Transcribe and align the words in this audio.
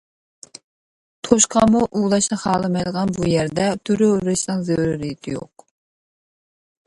توشقانمۇ 1.27 1.81
ئۇۋىلاشنى 1.99 2.37
خالىمايدىغان 2.45 3.13
بۇ 3.19 3.29
يەردە 3.33 3.67
تۇرۇۋېرىشنىڭ 3.89 4.63
زۆرۈرىيىتى 4.71 5.35
يوق. 5.37 5.69